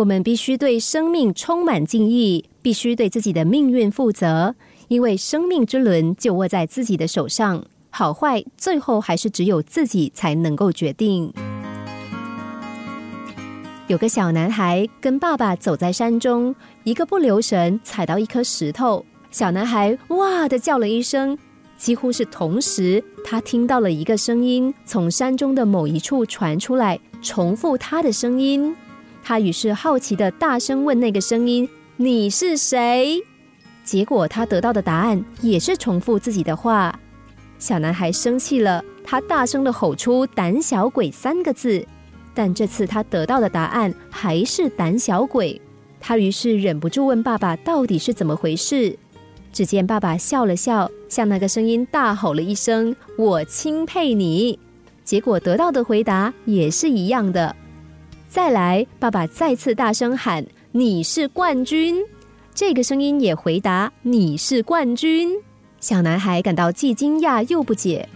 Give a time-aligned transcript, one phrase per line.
[0.00, 4.54] 我们必须对生命充满敬意，必须对自己的命运负责，
[4.88, 11.30] 因为生命之轮就握在自己的手上，好坏最后还是只有自己才能够决定。
[13.88, 16.54] 有个小男孩跟爸爸走在山中，
[16.84, 21.36] 一个不留神踩到一颗石头，小男孩哇的叫了一声，
[21.76, 28.74] 几乎是同时，他听到了一个声音从山中的某一处传出来，重复他的声音。
[29.22, 33.22] 他于是好奇的大声问那个声音：“你是谁？”
[33.84, 36.98] 结果他得到的答案也是重复自己的话。
[37.58, 41.84] 小男孩生气了，他大声的吼出“胆小鬼”三个字。
[42.32, 45.60] 但这次他得到的答案还是胆小鬼，
[46.00, 48.96] 他于是忍不住问爸爸到底是怎么回事。
[49.52, 54.58] 只见爸爸笑了笑，向那个声音大吼了一声：“我钦佩你。”
[55.04, 57.54] 结果得到的回答也是一样的。
[58.30, 61.96] 再来，爸爸再次大声喊：“你是冠军！”
[62.54, 65.30] 这个声音也回答：“你是冠军。”
[65.80, 68.08] 小男孩感到既惊讶又不解。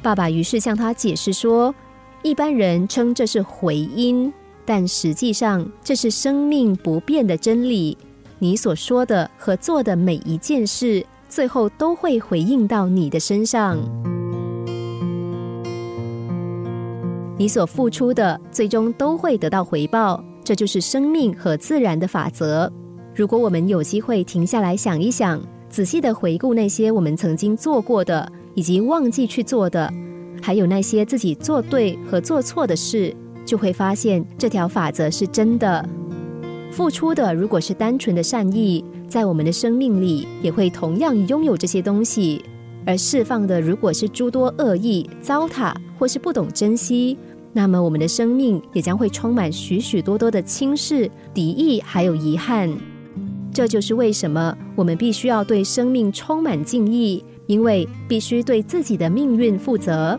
[0.00, 1.74] 爸爸于是向他解释说。
[2.22, 4.32] 一般人称这是回音，
[4.64, 7.96] 但实际上这是生命不变的真理。
[8.38, 13.78] 你所说的和做的每一件事，最后都会回应到你的身上。
[17.38, 20.22] 你所付出的，最终都会得到回报。
[20.42, 22.70] 这就是生命和自然的法则。
[23.14, 29.88] 如果我们有机会停下来想一想，仔细的回顾那些我们曾经做过的，以及忘记去做的。
[30.42, 33.14] 还有那些自己做对和做错的事，
[33.44, 35.88] 就会发现这条法则是真的。
[36.72, 42.40] 付出的如果是单纯的善意，在我们的生命里也会同样拥有这些东西；
[42.84, 47.18] 而释放的如果是诸多恶意、糟蹋或是不懂珍惜，
[47.52, 52.70] 那么我们的生命也将会充满许许多多的轻视、敌意还有遗憾。
[53.52, 60.18] 这就是为什么我们必须要对生命充满敬意，因为必须对自己的命运负责。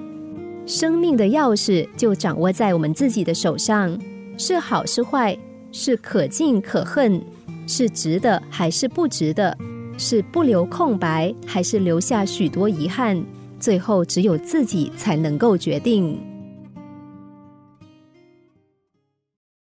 [0.65, 3.97] 生命的钥匙就掌握在我们自己的手上，
[4.37, 5.37] 是好是坏，
[5.71, 7.21] 是可敬可恨，
[7.65, 9.57] 是值得还是不值得，
[9.97, 13.23] 是不留空白还是留下许多遗憾，
[13.59, 16.28] 最后只有自己才能够决定。